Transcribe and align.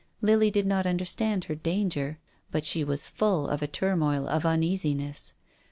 Lily 0.19 0.49
did 0.49 0.65
not 0.65 0.87
understand 0.87 1.43
her 1.43 1.53
danger, 1.53 2.17
but 2.49 2.65
she 2.65 2.83
was 2.83 3.07
full 3.07 3.47
of 3.47 3.61
a 3.61 3.67
turmoil 3.67 4.27
of 4.27 4.47
uneasiness. 4.47 5.35